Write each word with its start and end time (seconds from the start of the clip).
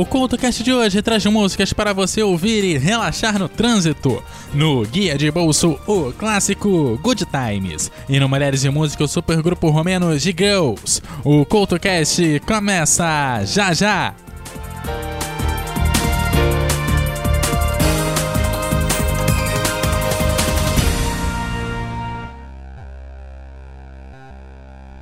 o 0.00 0.04
CultoCast 0.04 0.62
de 0.62 0.72
hoje 0.72 1.00
traz 1.00 1.24
músicas 1.26 1.72
para 1.72 1.92
você 1.92 2.22
ouvir 2.22 2.64
e 2.64 2.76
relaxar 2.76 3.38
no 3.38 3.48
trânsito. 3.48 4.22
No 4.52 4.84
Guia 4.84 5.16
de 5.16 5.30
Bolso, 5.30 5.78
o 5.86 6.12
clássico 6.12 6.98
Good 7.02 7.26
Times. 7.26 7.90
E 8.08 8.20
no 8.20 8.28
Mulheres 8.28 8.60
de 8.60 8.70
Música, 8.70 9.04
o 9.04 9.08
supergrupo 9.08 9.70
romeno 9.70 10.16
de 10.18 10.34
Girls. 10.36 11.00
O 11.24 11.44
CultoCast 11.46 12.40
começa 12.46 13.44
já 13.44 13.72
já! 13.72 14.14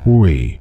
Oi, 0.07 0.61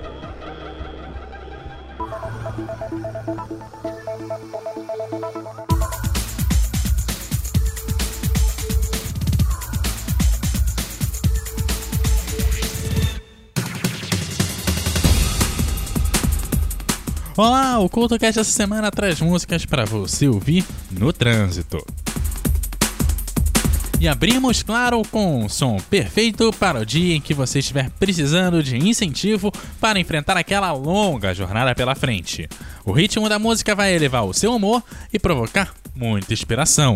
O 17.83 17.89
CultoCast 17.89 18.39
essa 18.39 18.51
semana 18.51 18.91
traz 18.91 19.19
músicas 19.21 19.65
para 19.65 19.85
você 19.85 20.27
ouvir 20.27 20.63
no 20.91 21.11
trânsito. 21.11 21.83
E 23.99 24.07
abrimos, 24.07 24.63
claro, 24.63 25.01
com 25.11 25.43
um 25.43 25.49
som 25.49 25.77
perfeito 25.89 26.51
para 26.53 26.79
o 26.79 26.85
dia 26.85 27.15
em 27.15 27.21
que 27.21 27.33
você 27.33 27.59
estiver 27.59 27.89
precisando 27.99 28.63
de 28.63 28.77
incentivo 28.77 29.51
para 29.79 29.99
enfrentar 29.99 30.37
aquela 30.37 30.71
longa 30.71 31.33
jornada 31.33 31.75
pela 31.75 31.95
frente. 31.95 32.47
O 32.85 32.91
ritmo 32.91 33.29
da 33.29 33.37
música 33.37 33.75
vai 33.75 33.95
elevar 33.95 34.25
o 34.25 34.33
seu 34.33 34.55
humor 34.55 34.83
e 35.13 35.19
provocar 35.19 35.73
muita 35.95 36.33
inspiração. 36.33 36.95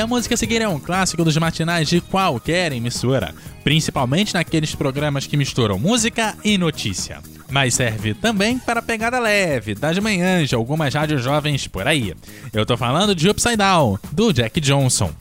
A 0.00 0.06
música 0.06 0.34
a 0.34 0.38
seguir 0.38 0.62
é 0.62 0.66
um 0.68 0.80
clássico 0.80 1.22
dos 1.22 1.36
matinais 1.36 1.86
de 1.86 2.00
qualquer 2.00 2.72
emissora, 2.72 3.34
principalmente 3.62 4.32
naqueles 4.32 4.74
programas 4.74 5.26
que 5.26 5.36
misturam 5.36 5.78
música 5.78 6.34
e 6.42 6.56
notícia. 6.56 7.18
Mas 7.50 7.74
serve 7.74 8.14
também 8.14 8.58
para 8.58 8.80
pegada 8.80 9.18
leve 9.18 9.74
das 9.74 9.98
manhãs 9.98 10.48
de 10.48 10.54
algumas 10.54 10.94
rádios 10.94 11.22
jovens 11.22 11.68
por 11.68 11.86
aí. 11.86 12.14
Eu 12.50 12.64
tô 12.64 12.78
falando 12.78 13.14
de 13.14 13.28
Upside 13.28 13.56
Down, 13.56 13.98
do 14.10 14.32
Jack 14.32 14.58
Johnson. 14.58 15.12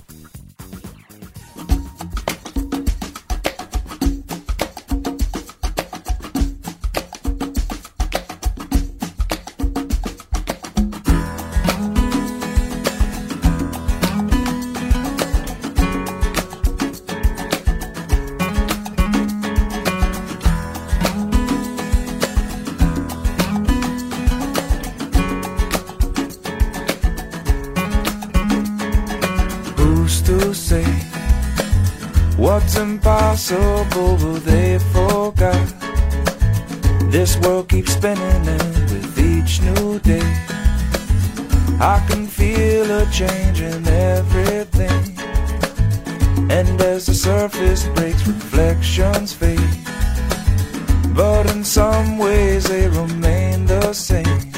But 51.20 51.52
in 51.54 51.66
some 51.66 52.18
ways, 52.18 52.64
they 52.70 52.88
remain 52.88 53.66
the 53.66 53.92
same. 53.92 54.54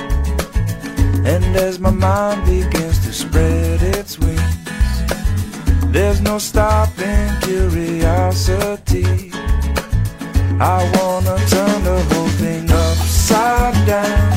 And 1.25 1.55
as 1.55 1.79
my 1.79 1.89
mind 1.89 2.45
begins 2.45 2.99
to 3.05 3.11
spread 3.11 3.81
its 3.81 4.19
wings, 4.19 4.57
there's 5.87 6.21
no 6.21 6.37
stopping 6.37 7.29
curiosity. 7.41 9.31
I 10.59 10.79
wanna 10.97 11.35
turn 11.53 11.83
the 11.83 11.99
whole 12.09 12.33
thing 12.41 12.69
upside 12.69 13.77
down. 13.87 14.31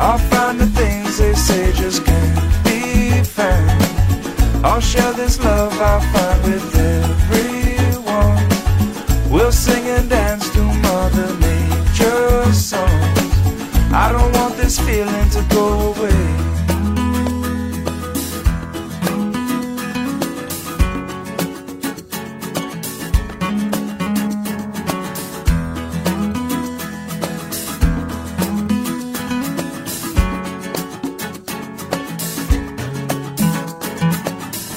I'll 0.00 0.18
find 0.32 0.58
the 0.58 0.66
things 0.80 1.18
they 1.18 1.34
say 1.34 1.70
just 1.70 2.04
can't 2.04 2.64
be 2.64 3.22
found. 3.22 3.80
I'll 4.64 4.80
share 4.80 5.12
this 5.12 5.38
love 5.38 5.80
I 5.80 6.00
find 6.12 6.42
with 6.42 6.74
everyone. 6.96 8.48
We'll 9.30 9.52
sing 9.52 9.86
and 9.86 10.10
dance 10.10 10.19
Mother 11.00 11.34
Nature's 11.38 12.58
songs. 12.62 13.18
I 13.90 14.12
don't 14.12 14.32
want 14.34 14.54
this 14.58 14.78
feeling 14.78 15.30
to 15.30 15.42
go 15.48 15.92
away. 15.92 16.26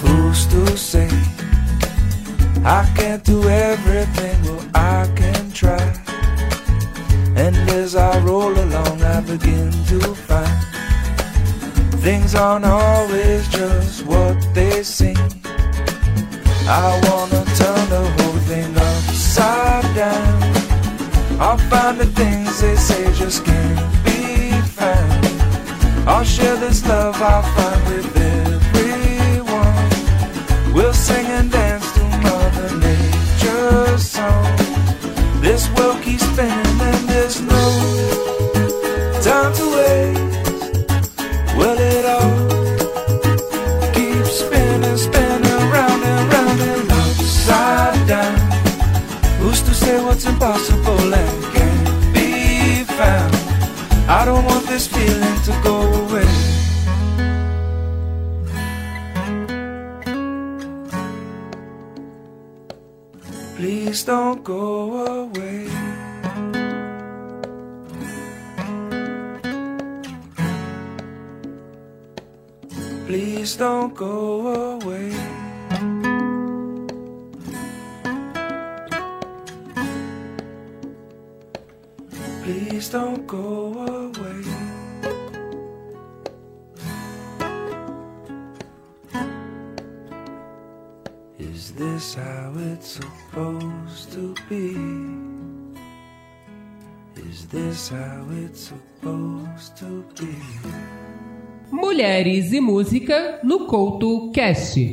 Who's 0.01 0.47
to 0.47 0.77
say 0.77 1.09
I 2.63 2.89
can't 2.95 3.21
do 3.25 3.43
everything? 3.49 4.32
Begin 9.37 9.71
to 9.85 9.99
find 10.13 10.63
things 12.03 12.35
aren't 12.35 12.65
always 12.65 13.47
just 13.47 14.05
what 14.05 14.35
they 14.53 14.83
seem. 14.83 15.17
I 16.67 16.99
wanna 17.05 17.43
turn 17.59 17.83
the 17.95 18.03
whole 18.15 18.39
thing 18.49 18.71
upside 18.77 19.95
down. 19.95 20.43
I'll 21.39 21.57
find 21.71 21.99
the 21.99 22.05
things 22.21 22.61
they 22.61 22.75
say 22.75 23.11
just 23.13 23.43
can't 23.43 24.03
be 24.05 24.51
found. 24.77 25.25
I'll 26.07 26.23
share 26.23 26.57
this 26.57 26.85
love 26.87 27.15
I 27.19 27.41
find 27.55 27.81
with 27.89 28.15
everyone. 28.37 29.89
We'll 30.75 30.93
sing 30.93 31.25
and 31.25 31.51
dance 31.51 31.62
go 64.53 64.65
away. 65.23 65.67
Please 73.07 73.55
don't 73.55 73.95
go 73.95 74.13
away. 74.73 75.09
Please 82.43 82.89
don't 82.89 83.25
go 83.27 83.45
away. 83.73 84.02
Is 92.13 92.19
this 92.19 92.25
how 92.27 92.53
it's 92.71 92.87
supposed 92.89 94.11
to 94.11 94.35
be? 94.47 94.75
Is 97.15 97.45
this 97.47 97.89
how 97.89 98.27
it's 98.31 98.69
supposed 98.69 99.75
to 99.77 100.05
be? 100.19 100.35
Mulheres 101.71 102.53
e 102.53 102.61
Música 102.61 103.39
no 103.43 103.65
Couto 103.65 104.31
Cast. 104.31 104.91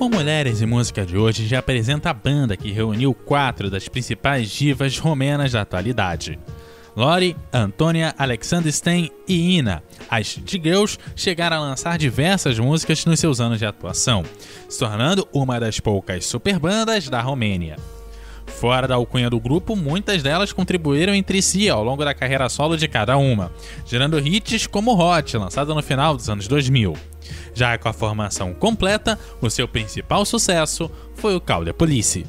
O 0.00 0.08
Mulheres 0.08 0.60
e 0.60 0.66
Música 0.66 1.06
de 1.06 1.16
hoje 1.16 1.46
já 1.46 1.60
apresenta 1.60 2.10
a 2.10 2.14
banda 2.14 2.56
que 2.56 2.72
reuniu 2.72 3.14
quatro 3.14 3.70
das 3.70 3.88
principais 3.88 4.50
divas 4.50 4.98
romenas 4.98 5.52
da 5.52 5.60
atualidade. 5.60 6.36
Lori, 6.96 7.36
Antônia, 7.52 8.14
Alexander 8.16 8.72
Stein 8.72 9.10
e 9.26 9.58
Ina, 9.58 9.82
as 10.08 10.38
G-Girls 10.46 10.96
chegaram 11.16 11.56
a 11.56 11.60
lançar 11.60 11.98
diversas 11.98 12.58
músicas 12.58 13.04
nos 13.04 13.18
seus 13.18 13.40
anos 13.40 13.58
de 13.58 13.66
atuação, 13.66 14.24
se 14.68 14.78
tornando 14.78 15.26
uma 15.32 15.58
das 15.58 15.80
poucas 15.80 16.24
superbandas 16.24 17.08
da 17.08 17.20
Romênia. 17.20 17.76
Fora 18.46 18.86
da 18.86 18.94
alcunha 18.94 19.28
do 19.28 19.40
grupo, 19.40 19.74
muitas 19.74 20.22
delas 20.22 20.52
contribuíram 20.52 21.14
entre 21.14 21.42
si 21.42 21.68
ao 21.68 21.82
longo 21.82 22.04
da 22.04 22.14
carreira 22.14 22.48
solo 22.48 22.76
de 22.76 22.86
cada 22.86 23.16
uma, 23.16 23.50
gerando 23.84 24.18
hits 24.18 24.66
como 24.66 24.96
Hot, 24.96 25.36
lançado 25.36 25.74
no 25.74 25.82
final 25.82 26.16
dos 26.16 26.28
anos 26.28 26.46
2000. 26.46 26.94
Já 27.54 27.76
com 27.78 27.88
a 27.88 27.92
formação 27.92 28.54
completa, 28.54 29.18
o 29.40 29.50
seu 29.50 29.66
principal 29.66 30.24
sucesso 30.24 30.90
foi 31.14 31.34
o 31.34 31.40
Call 31.40 31.64
the 31.64 31.72
Police. 31.72 32.24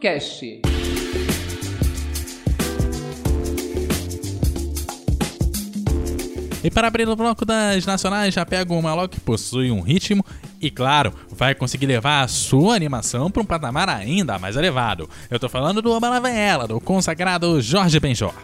Cash. 0.00 0.40
E 6.62 6.70
para 6.70 6.88
abrir 6.88 7.06
o 7.06 7.14
bloco 7.14 7.44
das 7.44 7.84
nacionais, 7.84 8.32
já 8.32 8.46
pega 8.46 8.72
uma 8.72 8.94
logo 8.94 9.10
que 9.10 9.20
possui 9.20 9.70
um 9.70 9.80
ritmo 9.82 10.24
e, 10.58 10.70
claro, 10.70 11.12
vai 11.30 11.54
conseguir 11.54 11.84
levar 11.84 12.22
a 12.22 12.28
sua 12.28 12.74
animação 12.74 13.30
para 13.30 13.42
um 13.42 13.46
patamar 13.46 13.90
ainda 13.90 14.38
mais 14.38 14.56
elevado. 14.56 15.08
Eu 15.30 15.36
estou 15.36 15.50
falando 15.50 15.82
do 15.82 15.90
Obala 15.90 16.18
Vela, 16.18 16.66
do 16.66 16.80
consagrado 16.80 17.60
Jorge 17.60 18.00
Benjor. 18.00 18.34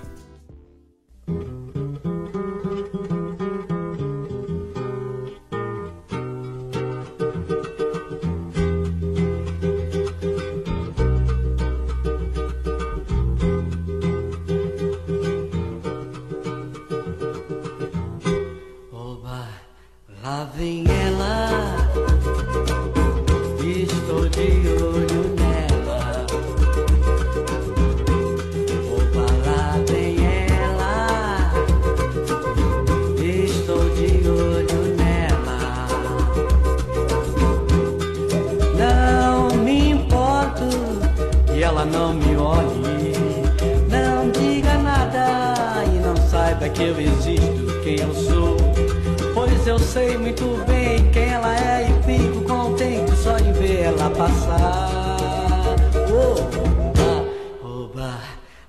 sei 49.96 50.18
muito 50.18 50.62
bem 50.66 51.10
quem 51.10 51.30
ela 51.30 51.56
é 51.56 51.88
e 51.88 52.02
fico 52.02 52.42
contente 52.42 53.16
só 53.16 53.38
em 53.38 53.50
ver 53.52 53.84
ela 53.84 54.10
passar. 54.10 55.74
Oh, 56.12 56.38
oba, 56.84 57.64
oba, 57.64 58.18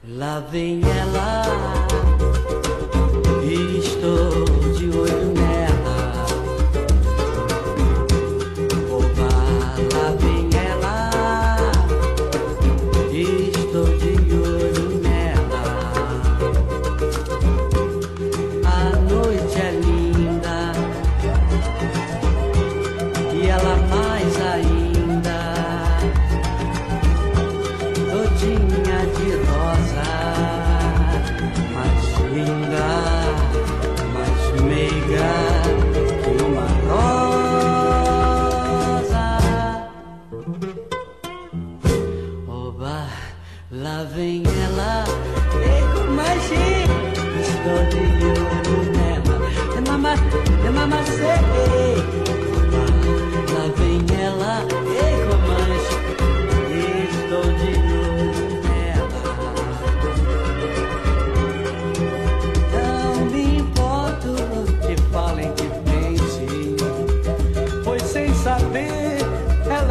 lá 0.08 0.40
vem 0.50 0.82
ela. 0.84 2.07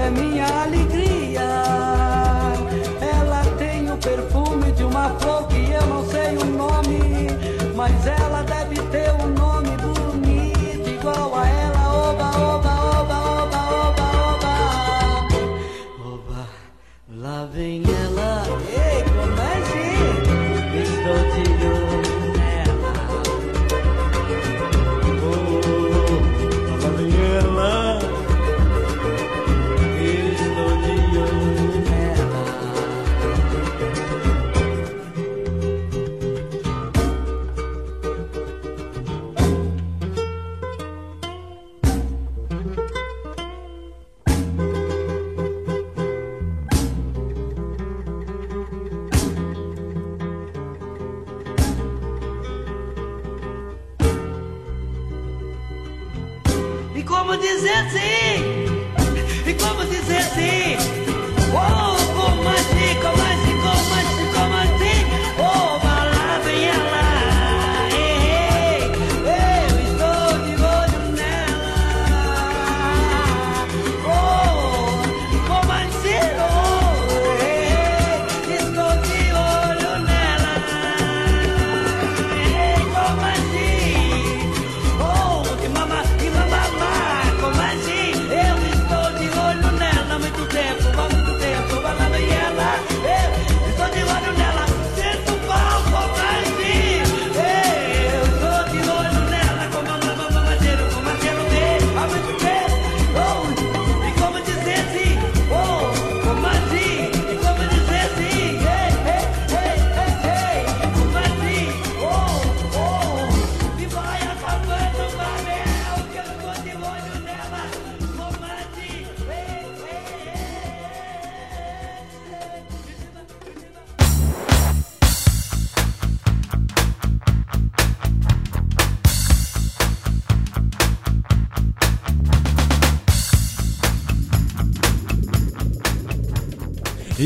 é 0.06 0.10
minha 0.10 0.46
alegria. 0.62 1.48
Ela 3.00 3.42
tem 3.58 3.90
o 3.90 3.96
perfume 3.96 4.70
de 4.72 4.84
uma 4.84 5.10
flor 5.18 5.46
que 5.48 5.72
eu 5.72 5.86
não 5.86 6.06
sei 6.06 6.36
o 6.36 6.44
nome, 6.44 7.28
mas 7.75 8.06
ela. 8.06 8.25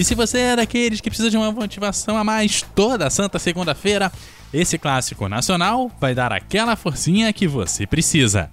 E 0.01 0.05
se 0.05 0.15
você 0.15 0.39
é 0.39 0.57
daqueles 0.57 0.99
que 0.99 1.11
precisa 1.11 1.29
de 1.29 1.37
uma 1.37 1.53
motivação 1.53 2.17
a 2.17 2.25
mais 2.25 2.65
toda 2.75 3.11
santa 3.11 3.39
segunda-feira, 3.39 4.11
esse 4.51 4.79
clássico 4.79 5.29
nacional 5.29 5.91
vai 6.01 6.15
dar 6.15 6.33
aquela 6.33 6.75
forcinha 6.75 7.31
que 7.35 7.47
você 7.47 7.87
precisa. 7.87 8.51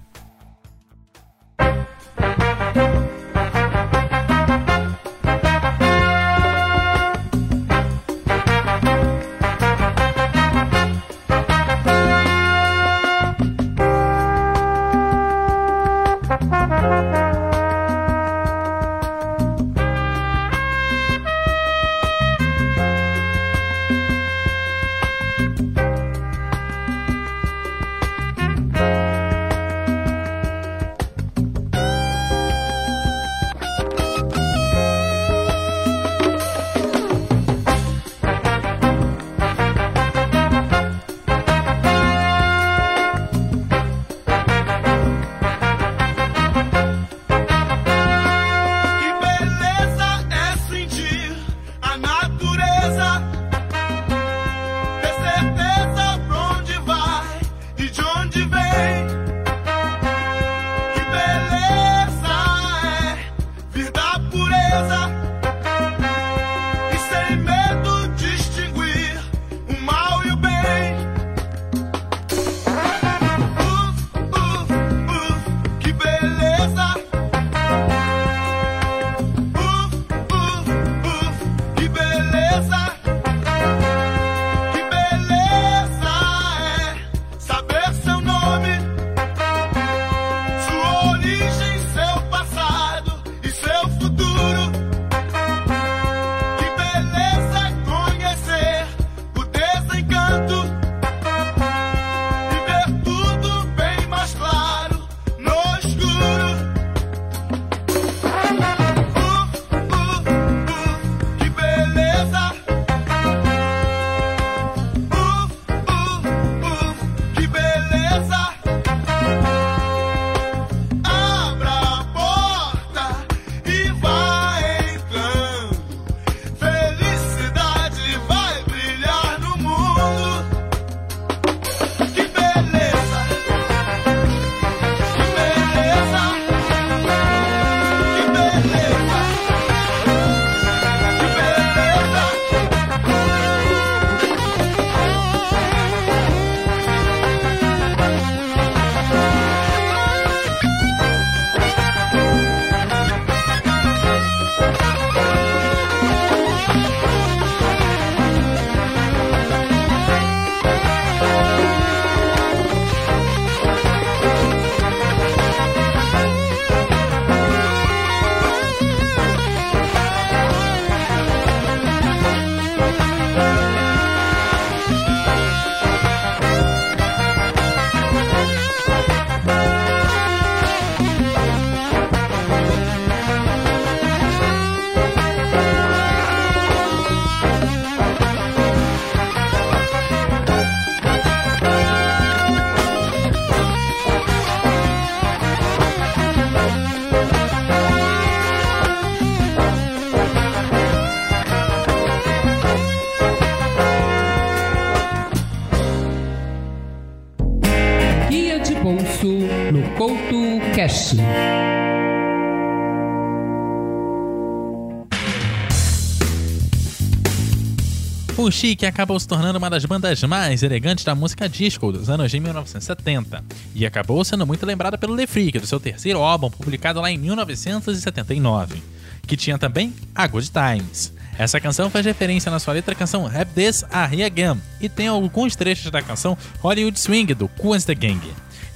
O 218.38 218.52
Chic 218.52 218.84
acabou 218.84 219.18
se 219.18 219.26
tornando 219.26 219.58
uma 219.58 219.68
das 219.68 219.84
bandas 219.84 220.22
mais 220.22 220.62
elegantes 220.62 221.04
da 221.04 221.12
música 221.12 221.48
disco 221.48 221.90
dos 221.90 222.08
anos 222.08 222.30
de 222.30 222.38
1970 222.38 223.44
e 223.74 223.84
acabou 223.84 224.24
sendo 224.24 224.46
muito 224.46 224.64
lembrada 224.64 224.96
pelo 224.96 225.16
The 225.16 225.26
Freak 225.26 225.58
do 225.58 225.66
seu 225.66 225.80
terceiro 225.80 226.20
álbum 226.20 226.48
publicado 226.48 227.00
lá 227.00 227.10
em 227.10 227.18
1979, 227.18 228.80
que 229.26 229.36
tinha 229.36 229.58
também 229.58 229.92
a 230.14 230.24
Good 230.28 230.52
Times. 230.52 231.12
Essa 231.36 231.60
canção 231.60 231.90
faz 231.90 232.06
referência 232.06 232.48
na 232.48 232.60
sua 232.60 232.74
letra 232.74 232.92
à 232.92 232.96
canção 232.96 233.26
Rap 233.26 233.52
This 233.52 233.84
a 233.90 234.04
Here 234.04 234.22
Again 234.22 234.62
e 234.80 234.88
tem 234.88 235.08
alguns 235.08 235.56
trechos 235.56 235.90
da 235.90 236.00
canção 236.00 236.38
Hollywood 236.60 236.96
Swing 236.96 237.34
do 237.34 237.48
Cool 237.48 237.74
and 237.74 237.80
the 237.80 237.94
Gang. 237.96 238.20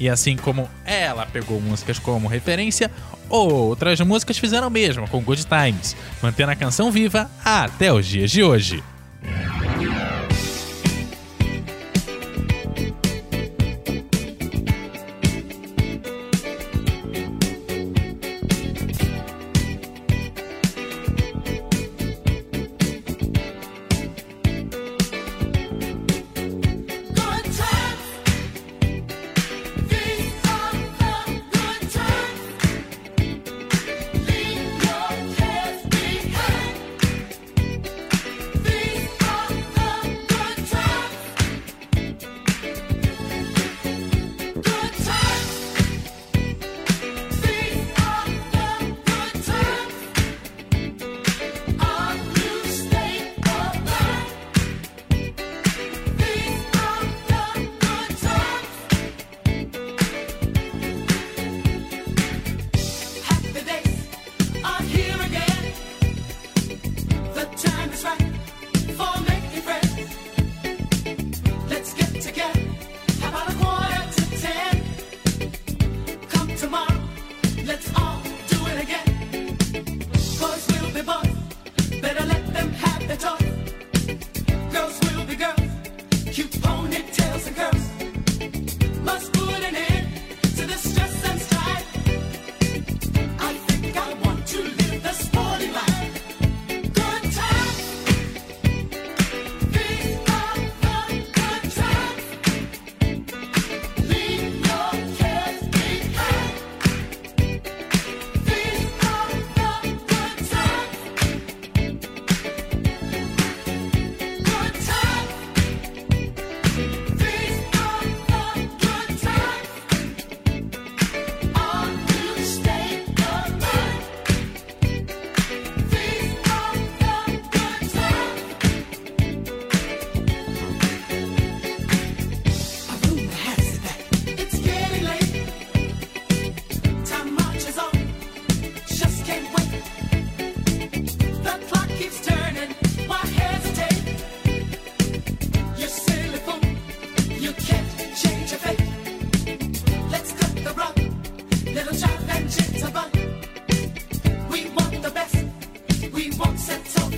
E 0.01 0.09
assim 0.09 0.37
como 0.37 0.69
ela 0.85 1.25
pegou 1.25 1.61
músicas 1.61 2.01
como 2.01 2.27
referência, 2.27 2.91
outras 3.29 4.01
músicas 4.01 4.39
fizeram 4.39 4.67
o 4.67 4.71
mesmo 4.71 5.09
com 5.09 5.23
Good 5.23 5.47
Times, 5.47 5.95
mantendo 6.21 6.51
a 6.51 6.57
canção 6.57 6.91
viva 6.91 7.31
até 7.45 7.93
os 7.93 8.05
dias 8.05 8.29
de 8.29 8.43
hoje. 8.43 8.83
Yeah. 9.25 9.62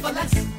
For 0.05 0.13
less. 0.13 0.54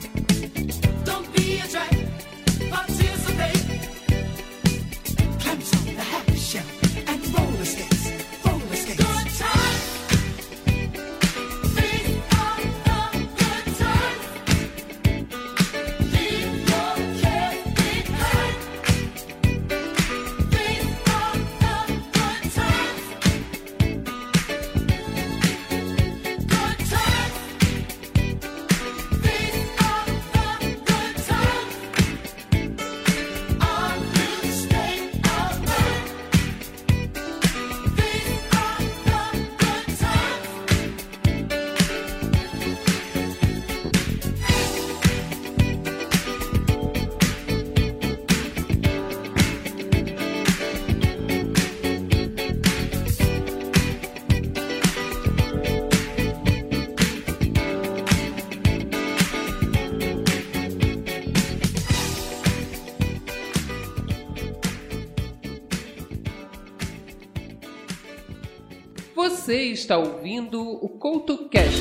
Você 69.45 69.65
está 69.65 69.95
ouvindo 69.95 70.59
o 70.59 70.89
CoutoCast. 70.89 71.79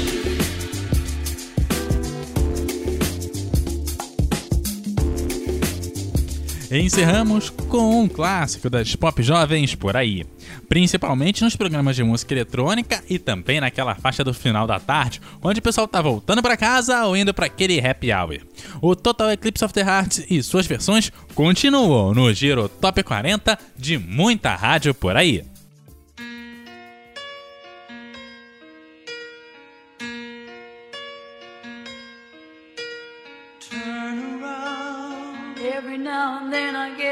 Encerramos 6.70 7.48
com 7.48 8.02
um 8.02 8.06
clássico 8.06 8.68
das 8.68 8.94
pop 8.94 9.22
jovens 9.22 9.74
por 9.74 9.96
aí, 9.96 10.26
principalmente 10.68 11.42
nos 11.42 11.56
programas 11.56 11.96
de 11.96 12.04
música 12.04 12.34
eletrônica 12.34 13.02
e 13.08 13.18
também 13.18 13.62
naquela 13.62 13.94
faixa 13.94 14.22
do 14.22 14.34
final 14.34 14.66
da 14.66 14.78
tarde, 14.78 15.22
onde 15.42 15.60
o 15.60 15.62
pessoal 15.62 15.88
tá 15.88 16.02
voltando 16.02 16.42
para 16.42 16.58
casa 16.58 17.06
ou 17.06 17.16
indo 17.16 17.32
para 17.32 17.46
aquele 17.46 17.80
happy 17.80 18.12
hour. 18.12 18.40
O 18.82 18.94
Total 18.94 19.30
Eclipse 19.30 19.64
of 19.64 19.72
the 19.72 19.80
Heart 19.80 20.26
e 20.28 20.42
suas 20.42 20.66
versões 20.66 21.10
continuam 21.34 22.12
no 22.12 22.30
Giro 22.34 22.68
Top 22.68 23.02
40 23.02 23.58
de 23.74 23.96
muita 23.96 24.54
rádio 24.54 24.92
por 24.92 25.16
aí. 25.16 25.53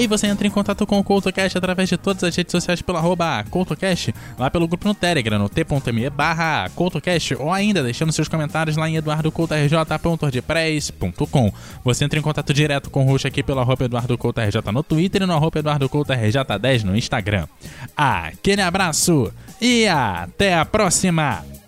E 0.00 0.06
você 0.06 0.28
entra 0.28 0.46
em 0.46 0.50
contato 0.50 0.86
com 0.86 0.98
o 0.98 1.04
CoutoCast 1.04 1.58
através 1.58 1.86
de 1.86 1.98
todas 1.98 2.24
as 2.24 2.34
redes 2.34 2.52
sociais 2.52 2.80
pelo 2.80 2.96
arroba 2.96 3.44
CoutoCast, 3.50 4.14
lá 4.38 4.50
pelo 4.50 4.66
grupo 4.66 4.88
no 4.88 4.94
Telegram, 4.94 5.38
no 5.38 5.46
t.me 5.46 6.08
barra 6.08 6.70
ou 7.38 7.52
ainda 7.52 7.82
deixando 7.82 8.10
seus 8.10 8.26
comentários 8.26 8.78
lá 8.78 8.88
em 8.88 8.96
eduardocoutorj.wordpress.com. 8.96 11.52
Você 11.84 12.06
entra 12.06 12.18
em 12.18 12.22
contato 12.22 12.54
direto 12.54 12.88
com 12.88 13.04
o 13.04 13.08
host 13.08 13.26
aqui 13.26 13.42
pelo 13.42 13.60
arroba 13.60 13.84
EduardoCoutoRJ 13.84 14.72
no 14.72 14.82
Twitter 14.82 15.20
e 15.20 15.26
no 15.26 15.34
arroba 15.34 15.60
EduardoCoutoRJ10 15.60 16.82
no 16.82 16.96
Instagram. 16.96 17.46
Aquele 17.94 18.62
abraço 18.62 19.30
e 19.60 19.86
até 19.86 20.54
a 20.54 20.64
próxima! 20.64 21.59